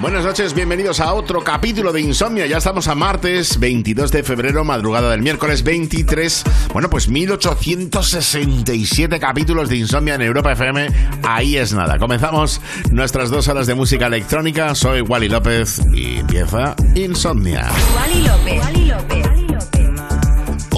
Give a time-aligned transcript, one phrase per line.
[0.00, 2.46] Buenas noches, bienvenidos a otro capítulo de Insomnia.
[2.46, 6.44] Ya estamos a martes 22 de febrero, madrugada del miércoles 23.
[6.72, 10.88] Bueno, pues 1867 capítulos de Insomnia en Europa FM.
[11.22, 11.98] Ahí es nada.
[11.98, 14.74] Comenzamos nuestras dos horas de música electrónica.
[14.74, 17.70] Soy Wally López y empieza Insomnia.
[17.96, 18.64] Wally López.
[18.64, 19.39] Wally López.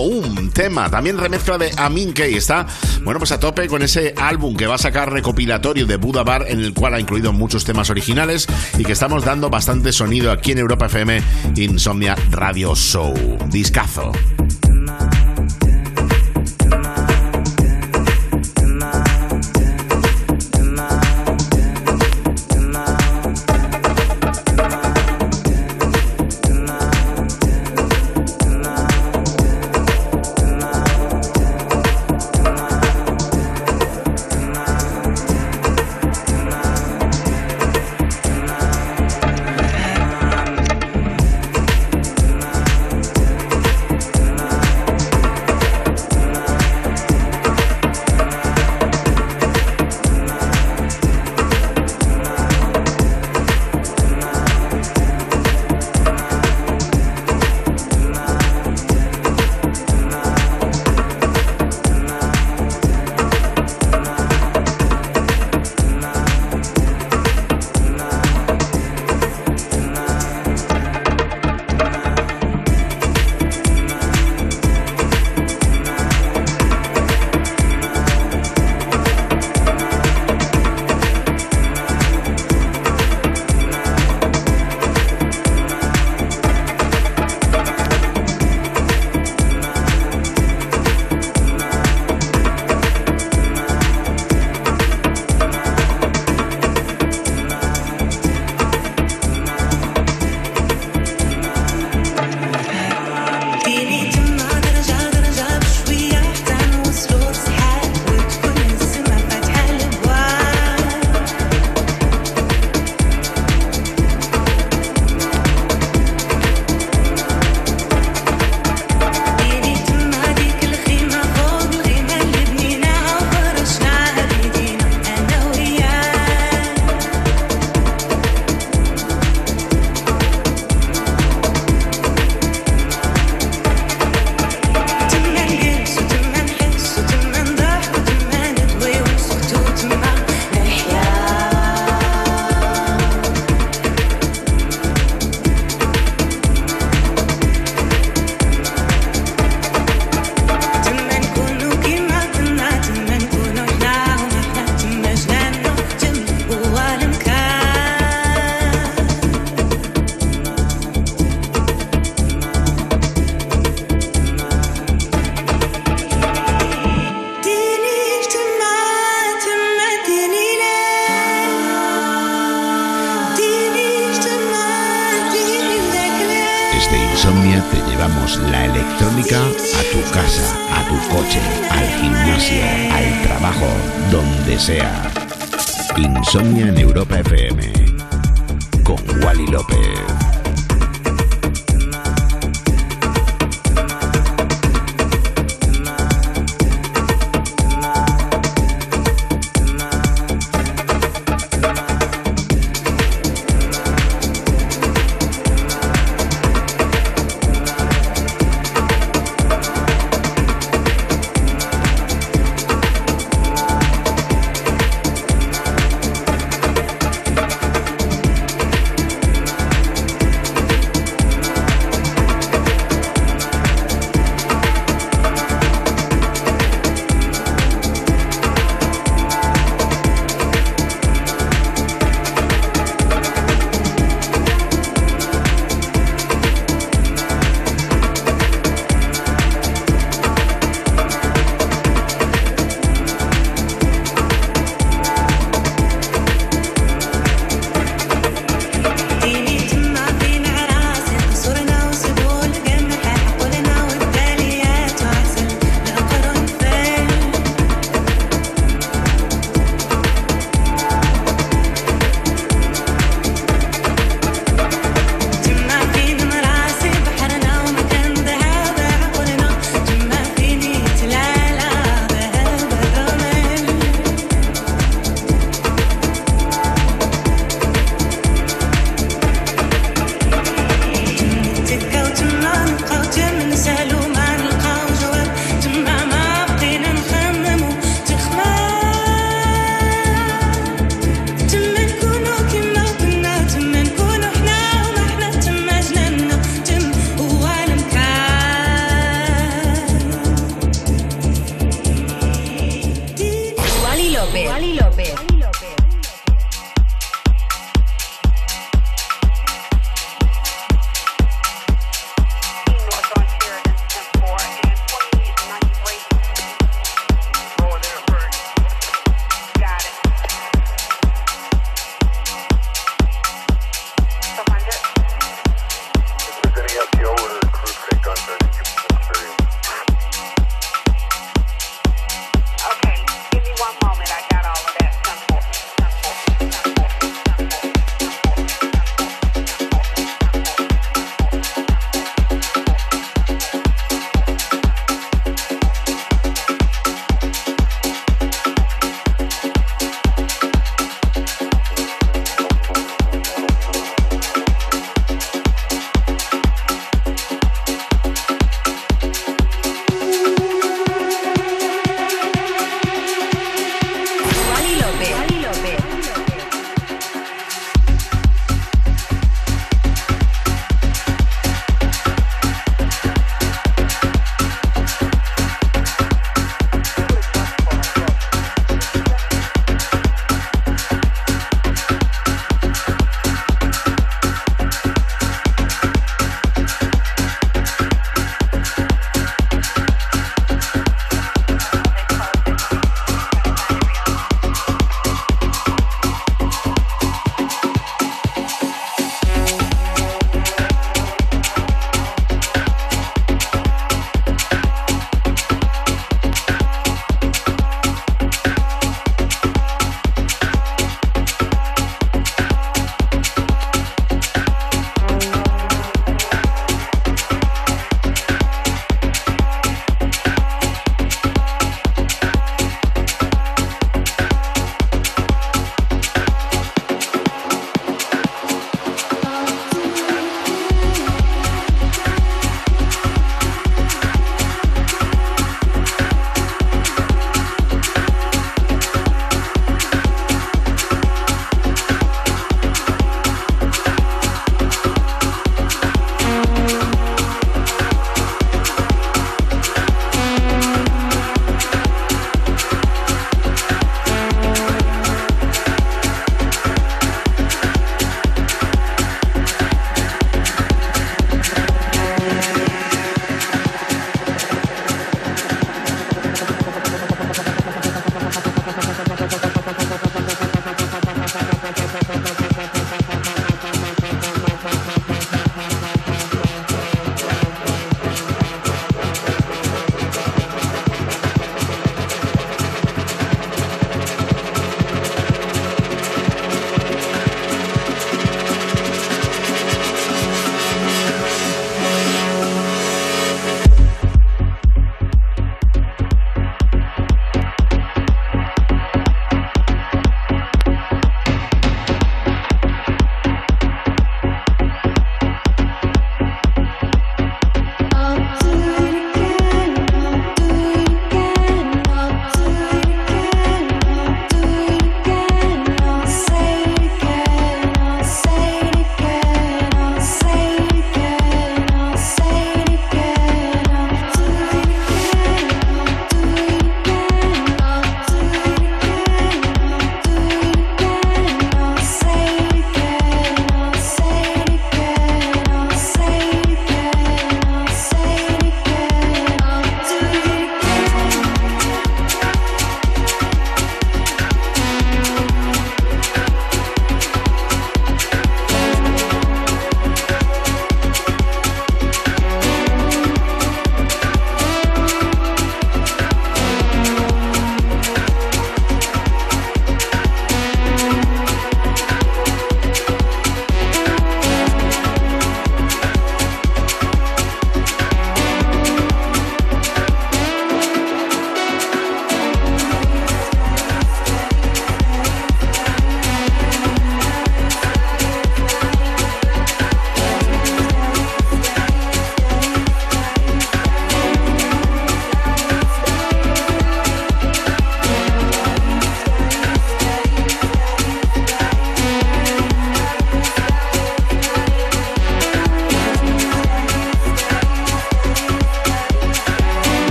[0.00, 0.90] Un tema.
[0.90, 2.34] También remezcla de Amin Key.
[2.34, 2.66] Está,
[3.02, 6.46] bueno, pues a tope con ese álbum que va a sacar recopilatorio de Buda Bar,
[6.48, 8.46] en el cual ha incluido muchos temas originales
[8.78, 11.22] y que estamos dando bastante sonido aquí en Europa FM
[11.56, 13.14] Insomnia Radio Show.
[13.50, 14.12] Discazo.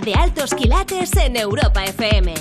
[0.00, 2.32] De altos quilates en Europa FM.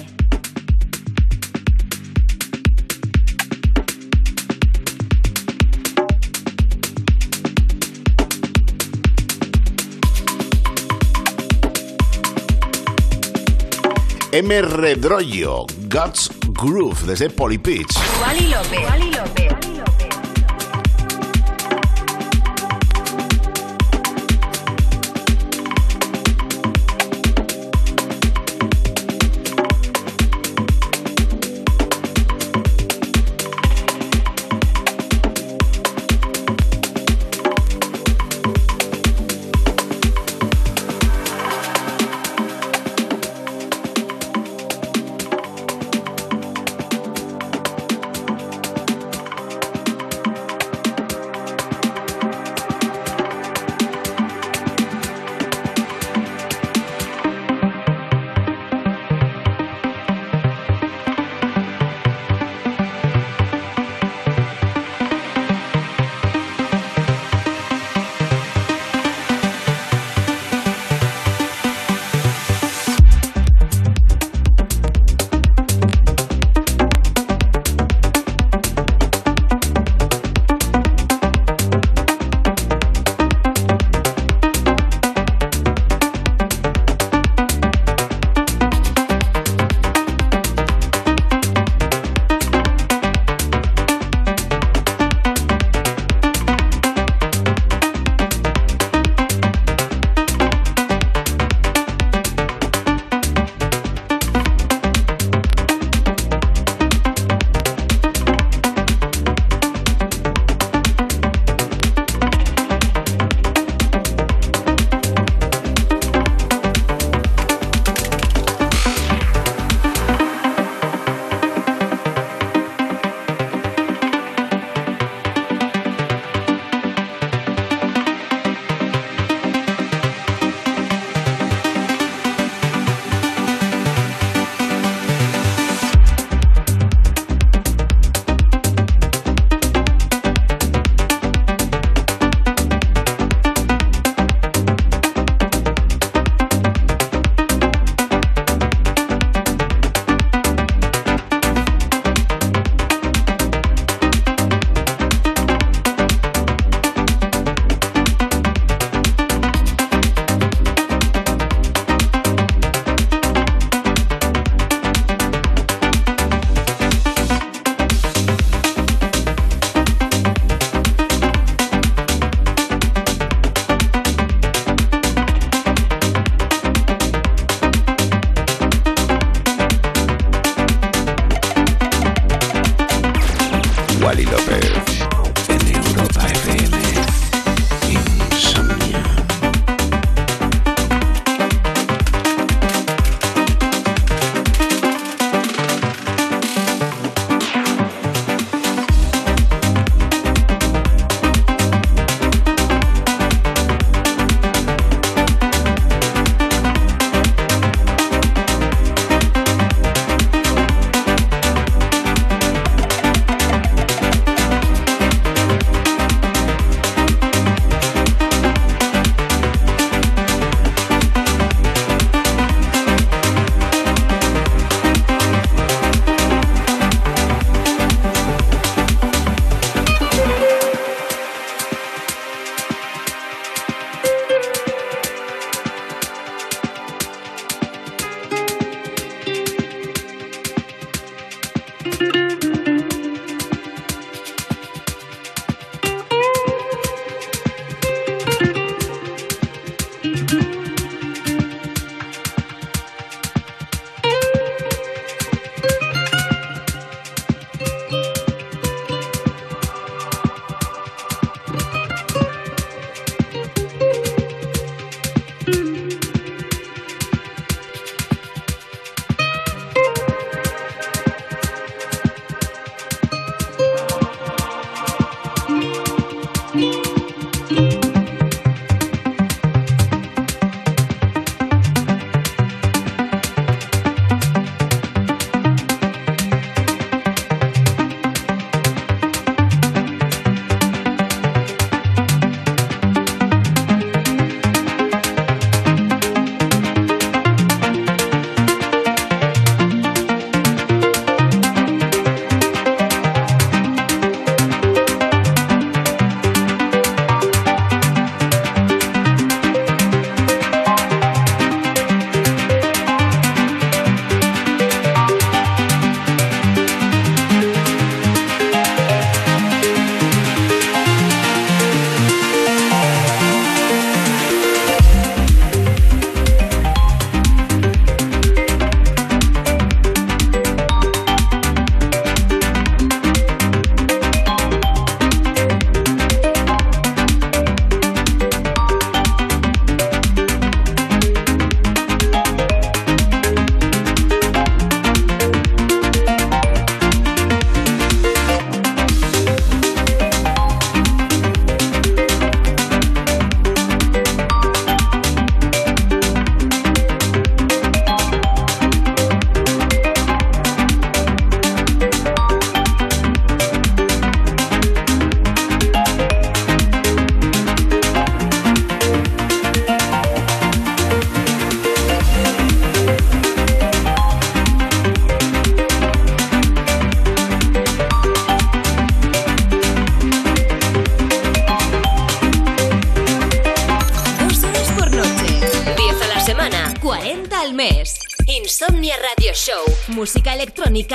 [14.31, 14.61] M.
[14.61, 17.93] Redroyo, God's Groove, desde Polypitch.
[18.21, 18.89] Wally López.
[18.89, 19.80] Wally López.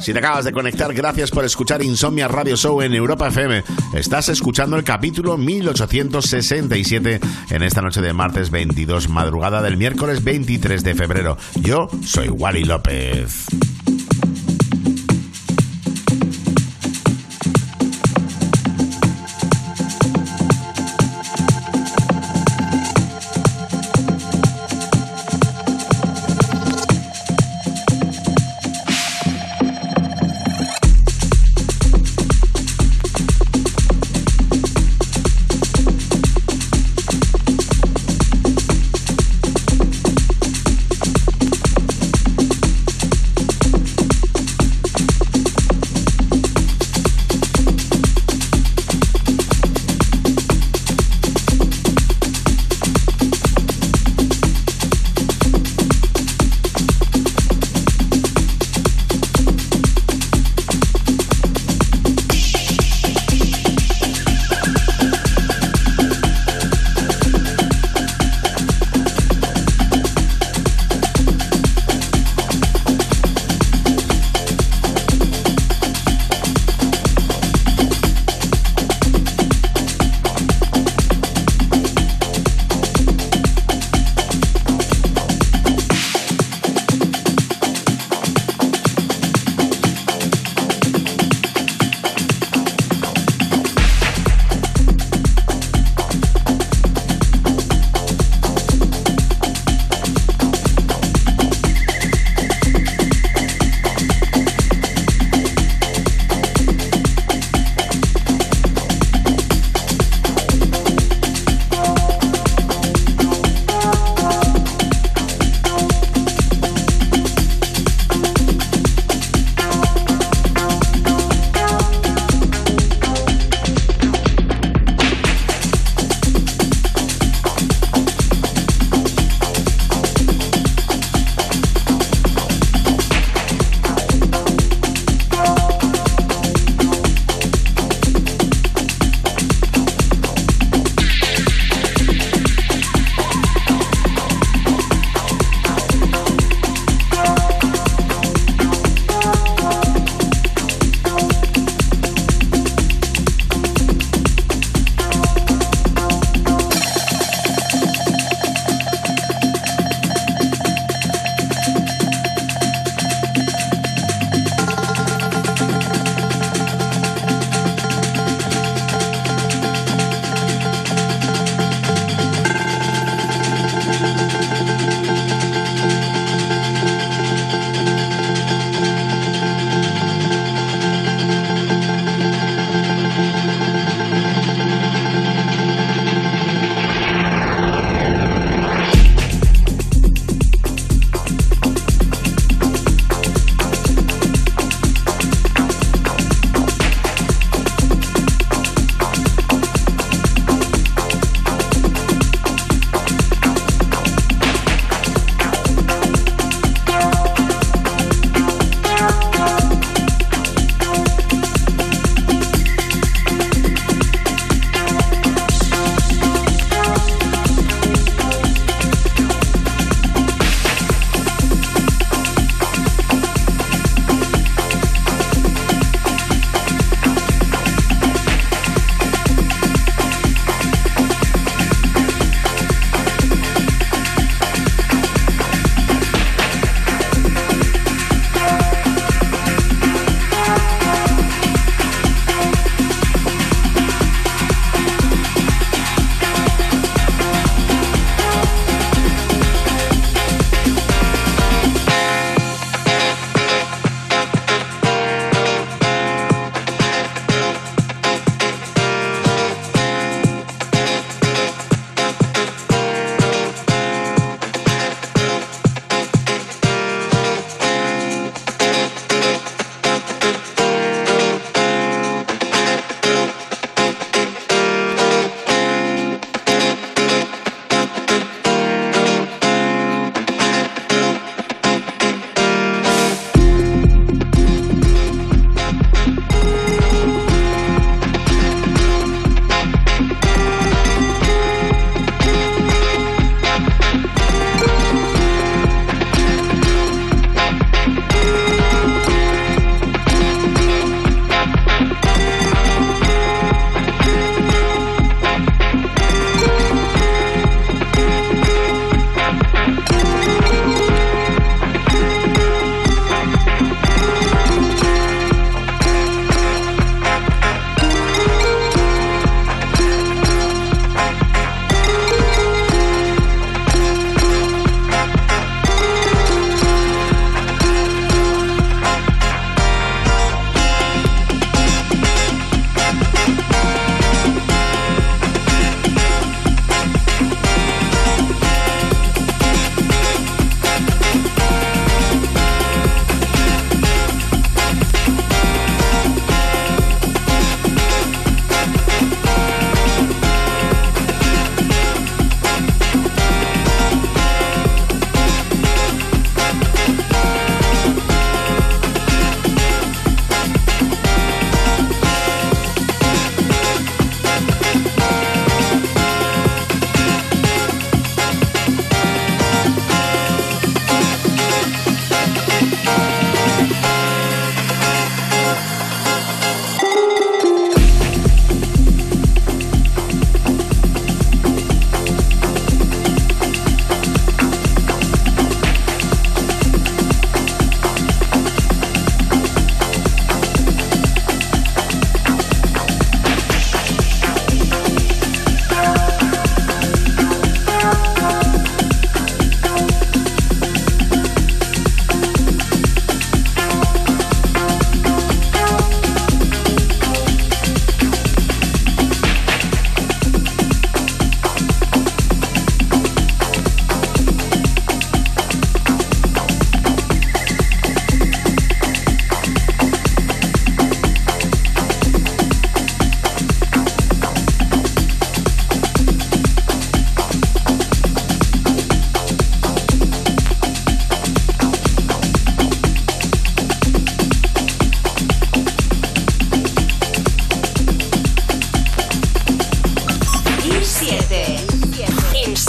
[0.00, 3.62] Si te acabas de conectar, gracias por escuchar Insomnia Radio Show en Europa FM.
[3.94, 7.20] Estás escuchando el capítulo 1867
[7.50, 11.36] en esta noche de martes 22, madrugada del miércoles 23 de febrero.
[11.60, 13.46] Yo soy Wally López.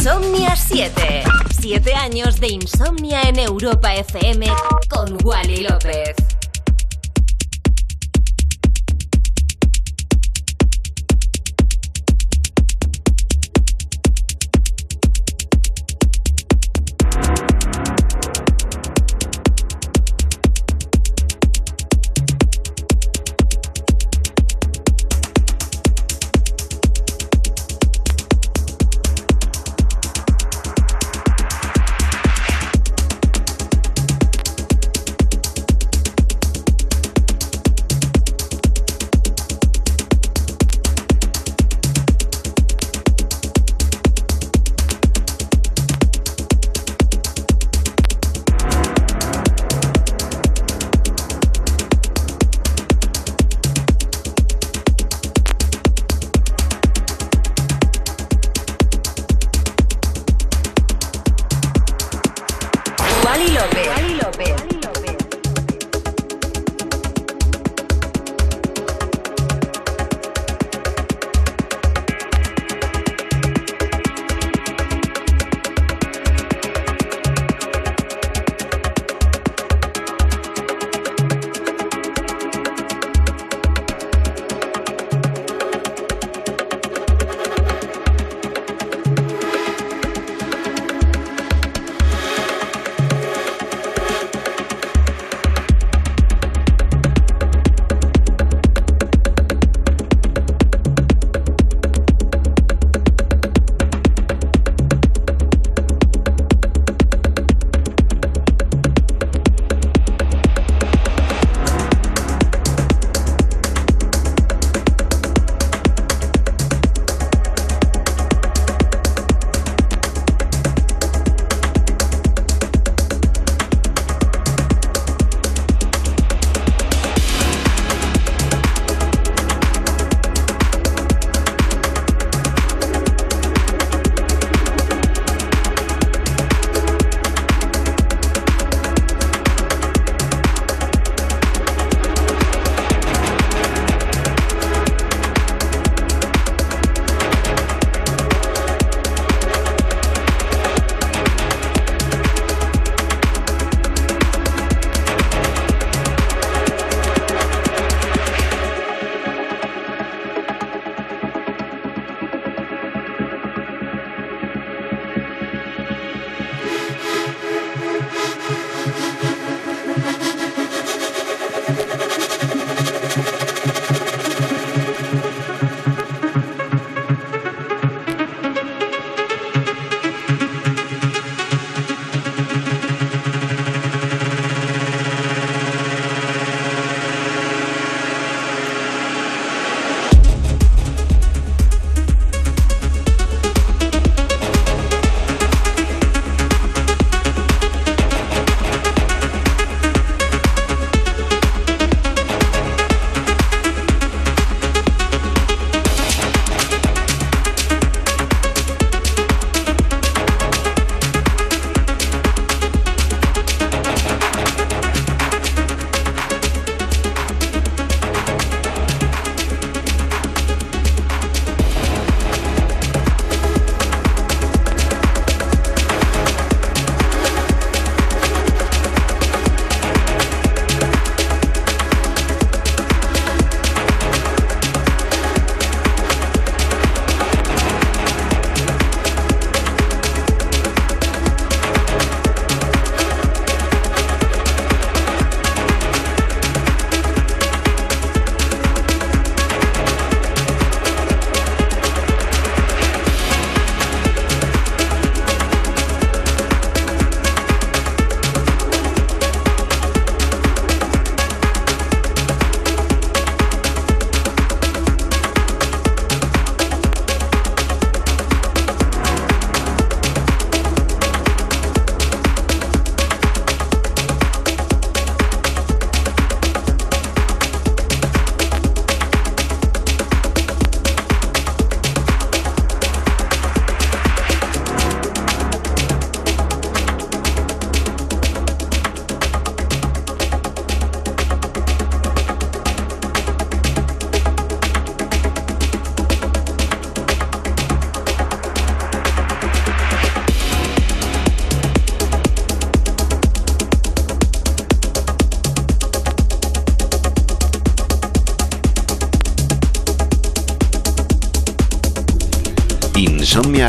[0.04, 1.24] Insomnia 7.
[1.60, 4.48] Siete años de insomnia en Europa FM
[4.90, 6.31] con Wally López.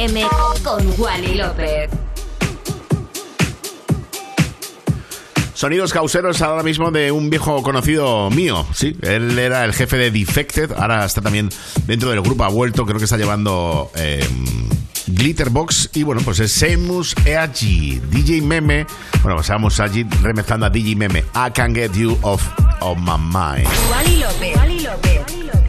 [0.00, 0.26] FM
[0.64, 1.90] con Wally López.
[5.52, 10.10] Sonidos causeros ahora mismo de un viejo conocido mío, sí, él era el jefe de
[10.10, 11.50] Defected, ahora está también
[11.84, 14.26] dentro del grupo, ha vuelto, creo que está llevando eh,
[15.06, 18.86] Glitterbox y bueno, pues es Seamus Eaji, DJ Meme,
[19.22, 22.42] bueno, pues Seamus Eaji remezclando a DJ Meme, I Can Get You Off
[22.80, 23.68] of My Mind.
[23.90, 24.56] Wally López.
[24.56, 25.59] Wally López.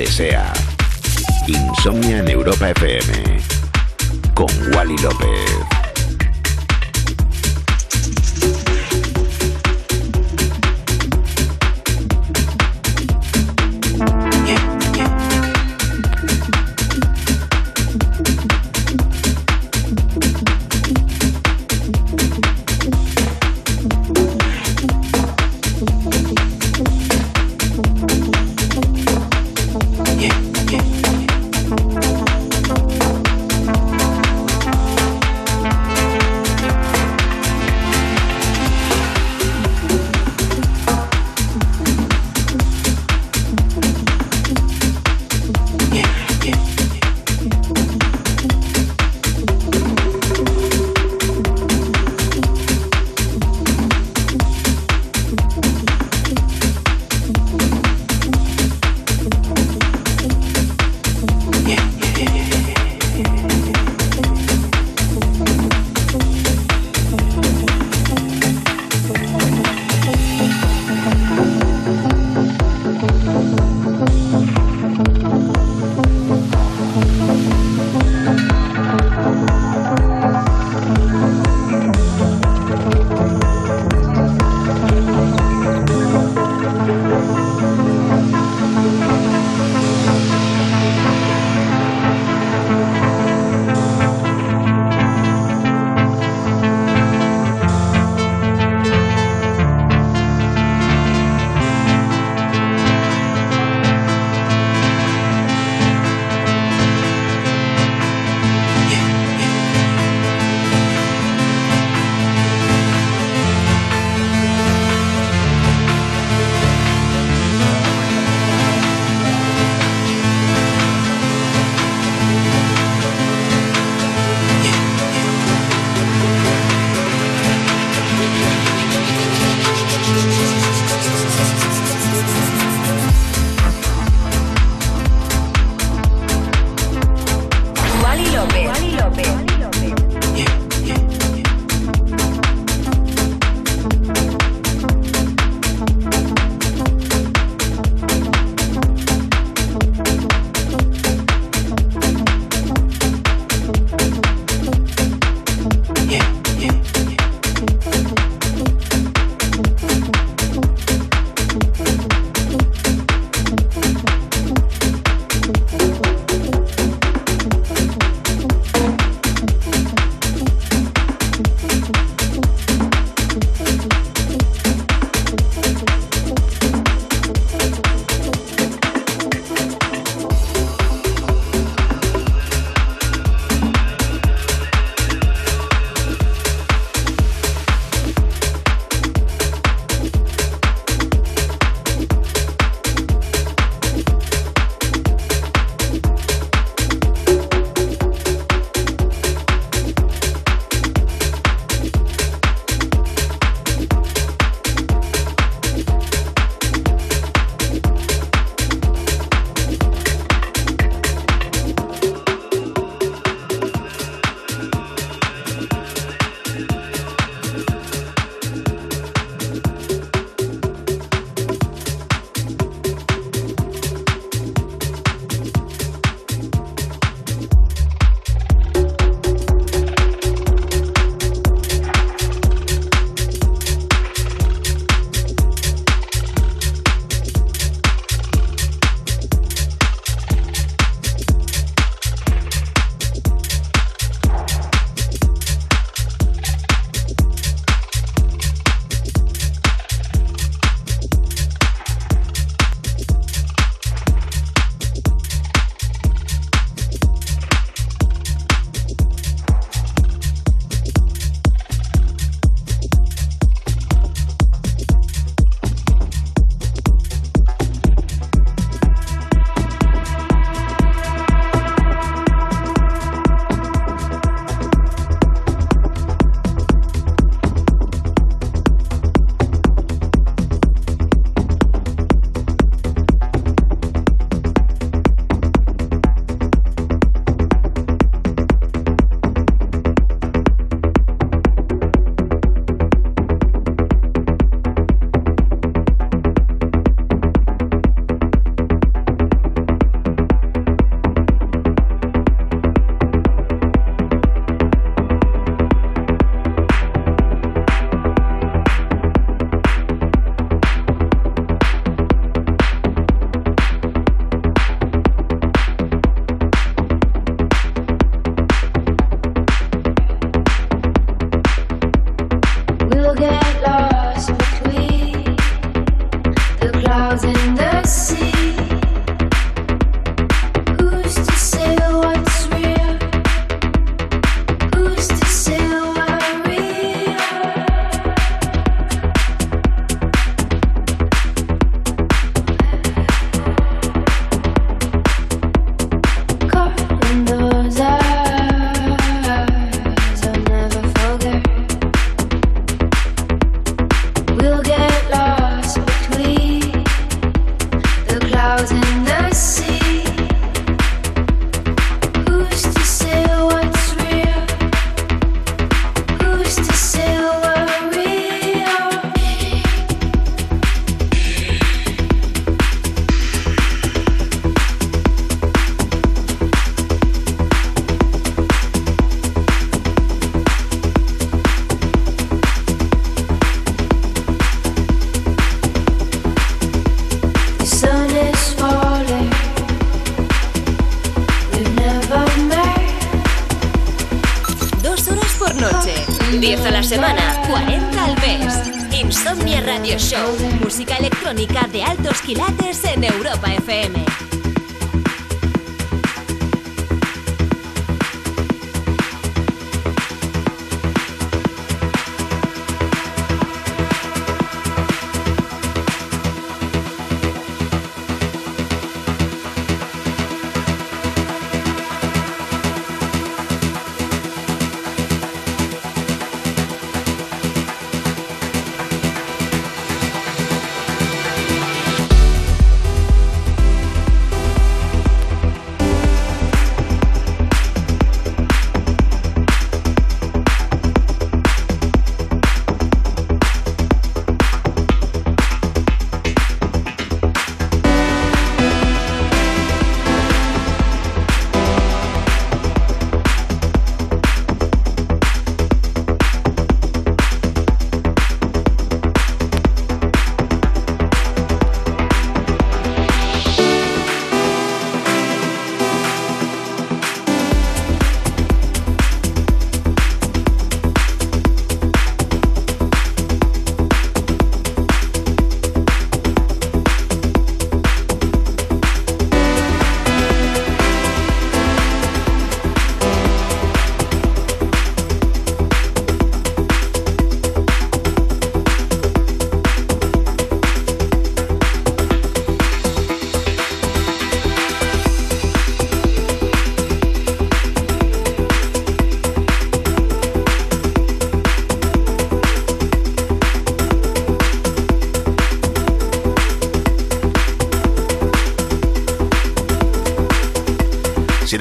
[0.00, 0.52] Donde sea.
[1.46, 3.29] Insomnia en Europa FM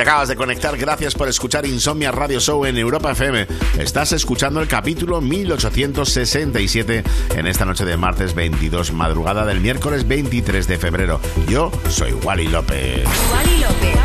[0.10, 3.45] acabas de conectar, gracias por escuchar Insomnia Radio Show en Europa FM.
[3.77, 7.03] Estás escuchando el capítulo 1867
[7.36, 11.22] en esta noche de martes 22, madrugada del miércoles 23 de febrero.
[11.48, 13.03] Yo soy Wally López.
[13.03, 13.98] López.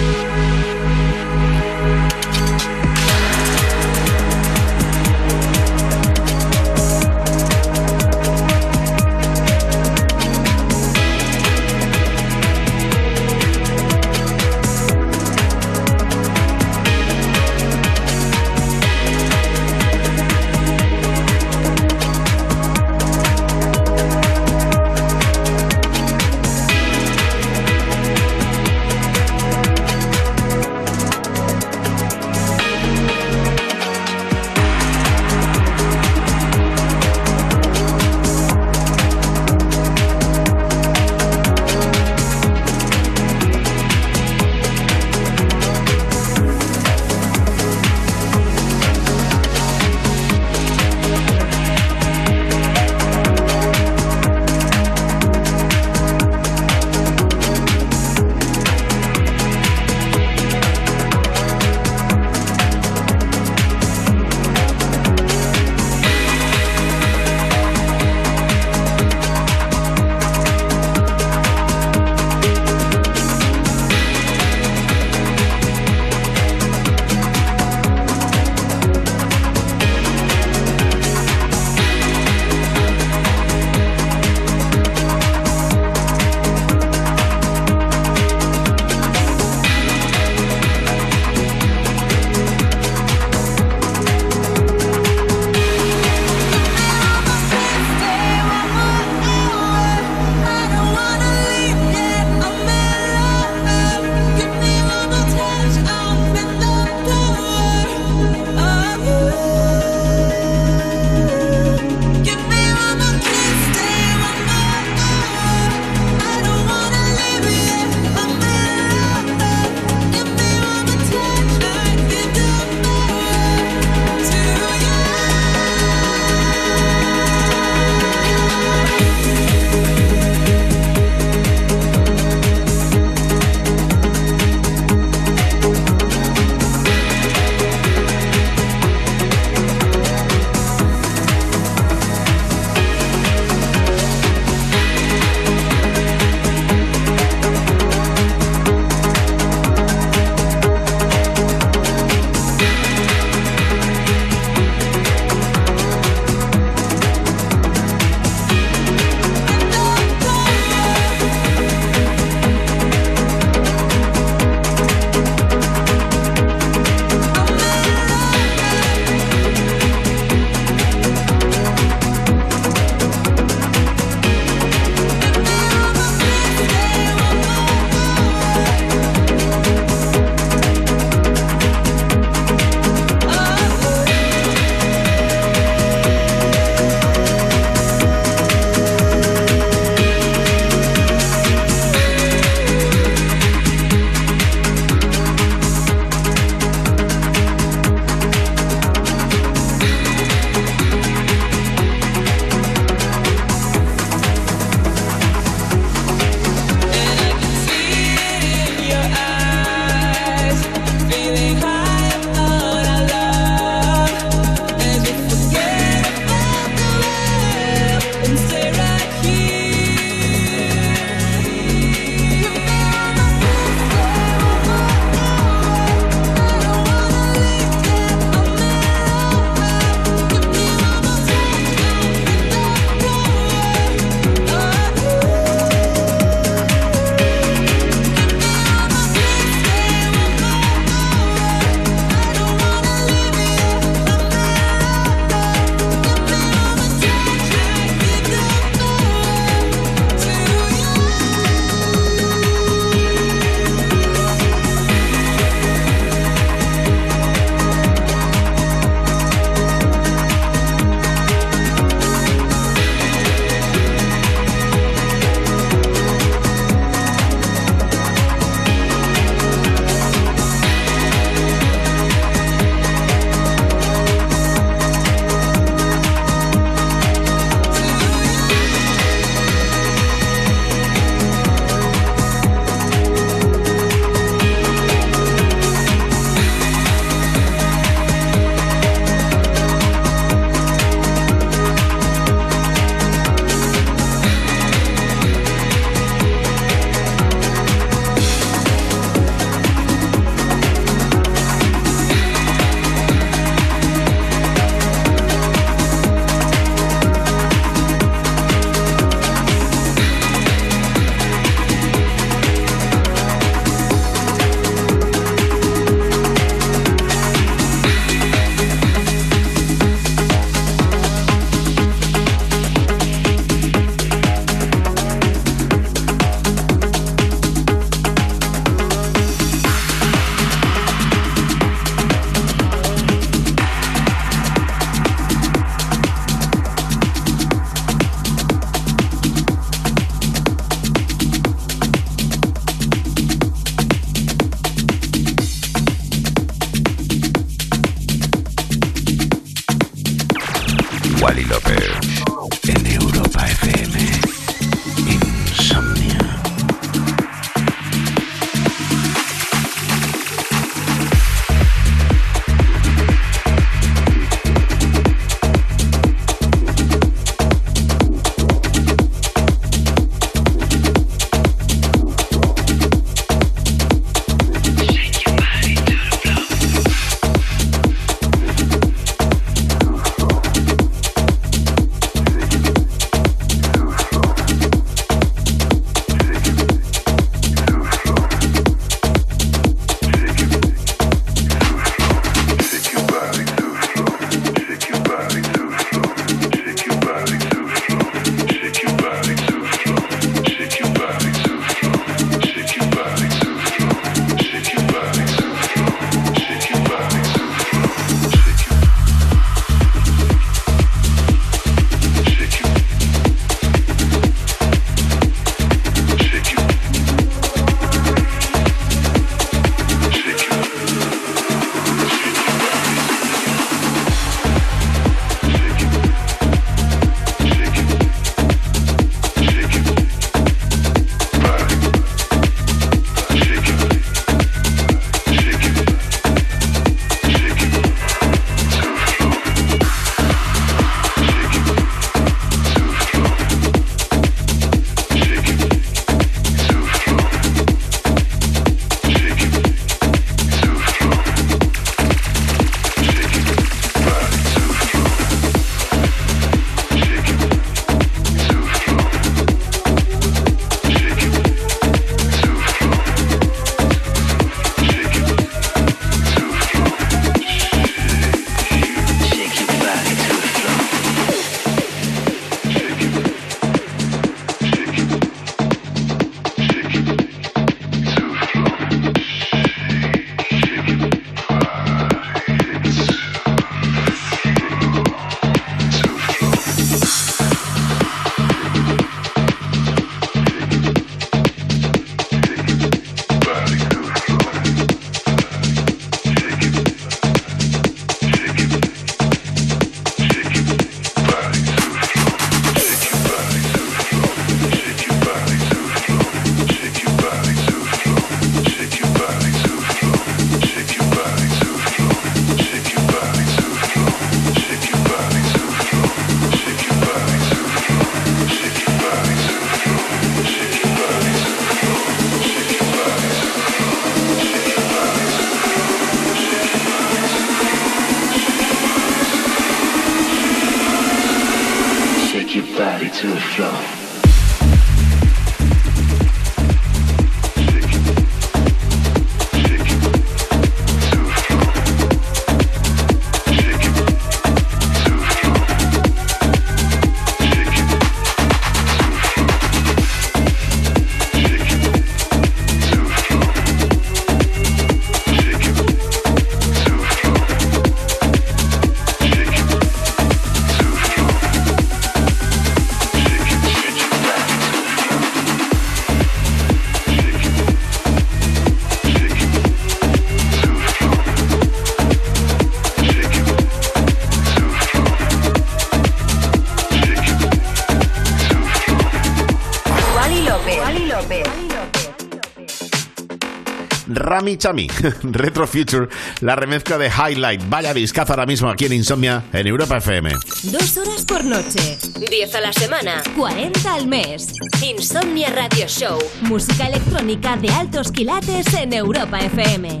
[584.32, 584.86] Rami Chami,
[585.24, 586.08] Retro Future,
[586.40, 587.68] la remezcla de Highlight.
[587.68, 590.30] Vaya discazo ahora mismo aquí en Insomnia, en Europa FM.
[590.62, 591.98] Dos horas por noche,
[592.30, 594.54] 10 a la semana, 40 al mes.
[594.80, 600.00] Insomnia Radio Show, música electrónica de altos quilates en Europa FM.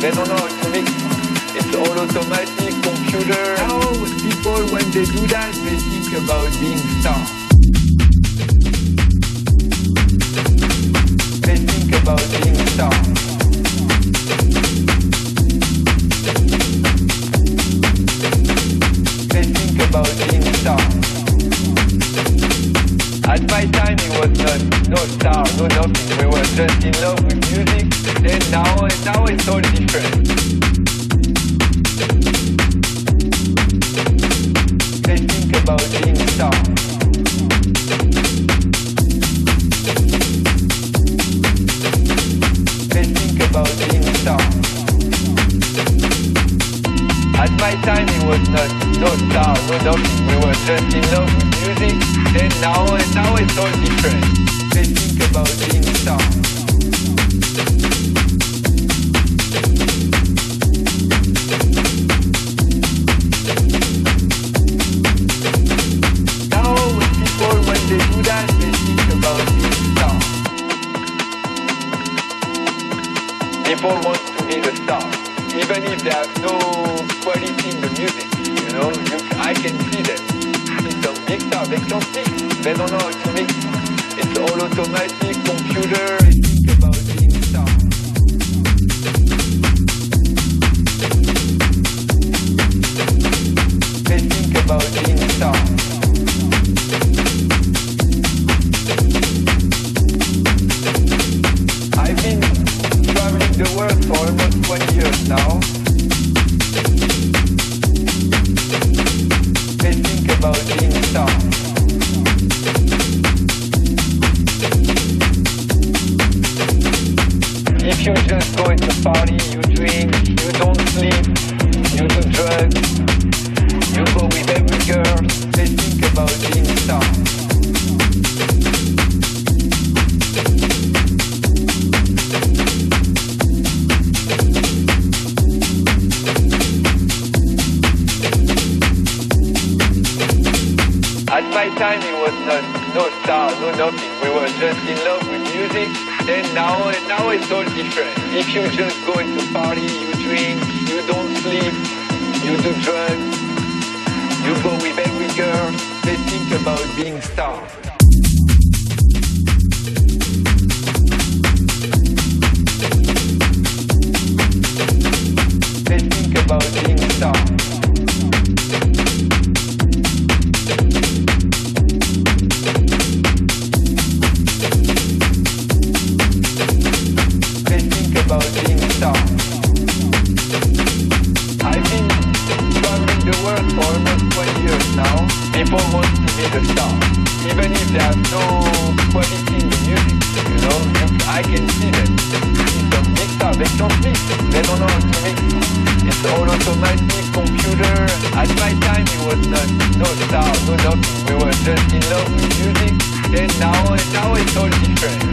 [0.00, 0.90] They don't know how to mix.
[1.56, 3.56] It's all automatic, computer.
[3.56, 3.80] How
[4.22, 7.37] people, when they do that, they think about being stars.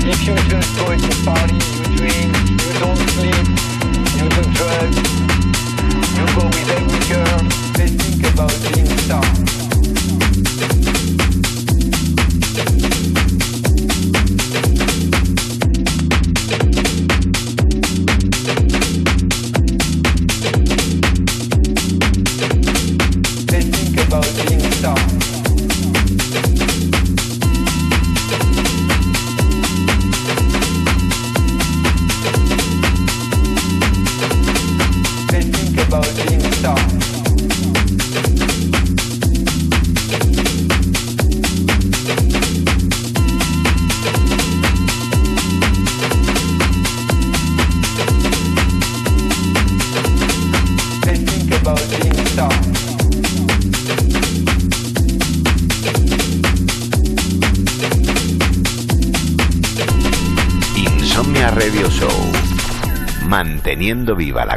[0.08, 1.65] If you're go to your body,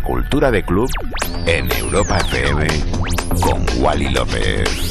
[0.09, 0.89] cultura de club
[1.45, 2.67] en Europa FM
[3.43, 4.88] con Wally López.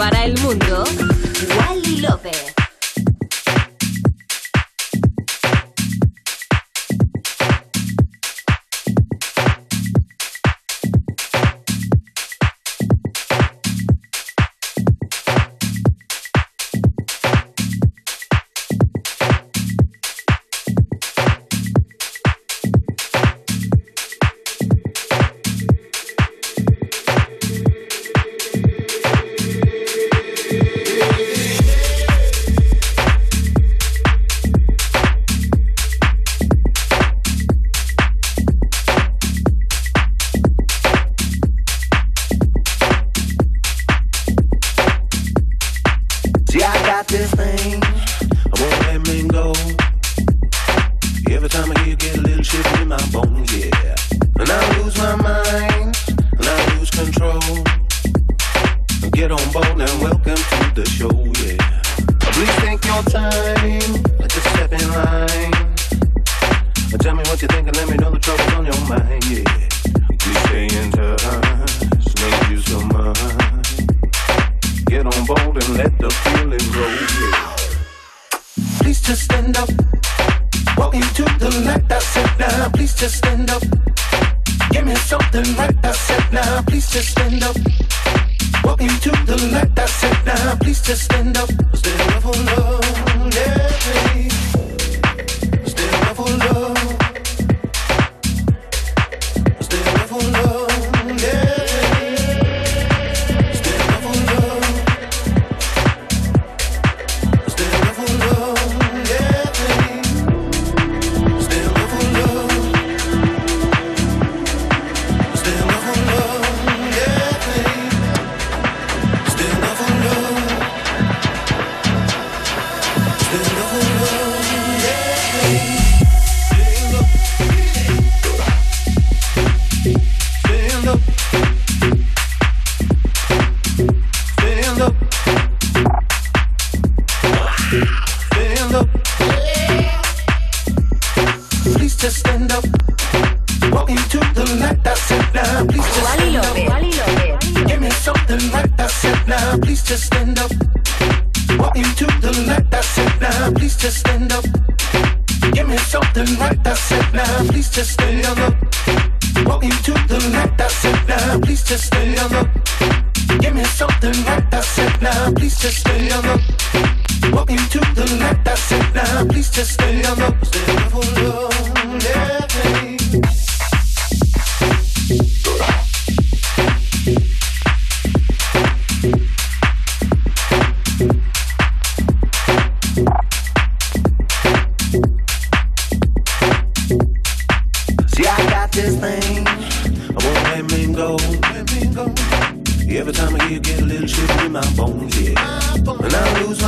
[0.00, 0.69] para el mundo.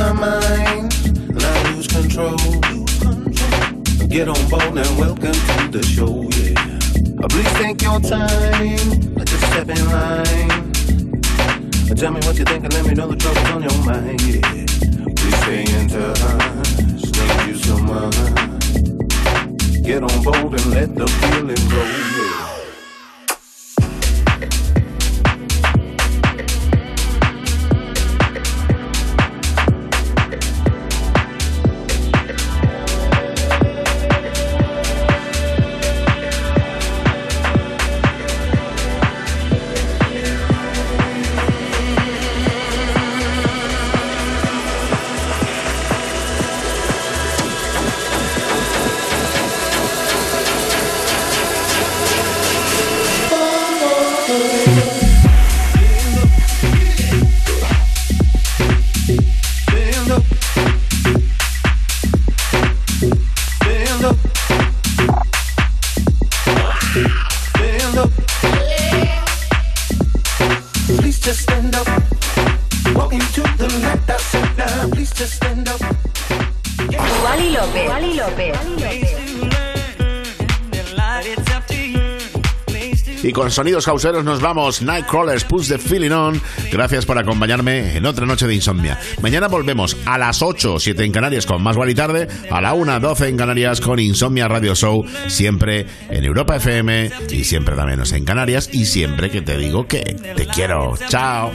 [0.03, 2.37] my mind and I lose control.
[4.09, 7.27] Get on board and welcome to the show, yeah.
[7.29, 10.71] Please take your time, just step in line.
[11.95, 14.41] Tell me what you think and let me know the trouble's on your mind, yeah.
[15.17, 16.19] Please stay in touch,
[17.15, 18.17] thank you so much.
[19.83, 21.81] Get on board and let the feeling go,
[22.17, 22.32] yeah.
[83.55, 84.81] Sonidos hauseros nos vamos.
[84.81, 86.41] Nightcrawlers, push the feeling on.
[86.71, 88.99] Gracias por acompañarme en otra noche de insomnia.
[89.21, 92.99] Mañana volvemos a las 8, 7 en Canarias con Más y Tarde, a la 1,
[92.99, 98.25] 12 en Canarias con Insomnia Radio Show, siempre en Europa FM y siempre también en
[98.25, 100.01] Canarias y siempre que te digo que
[100.35, 100.95] te quiero.
[101.07, 101.51] Chao.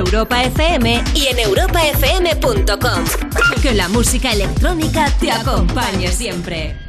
[0.00, 3.04] Europa FM y en europafm.com.
[3.62, 6.79] Que la música electrónica te acompañe siempre.